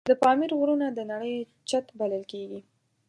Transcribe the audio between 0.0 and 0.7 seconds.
د پامیر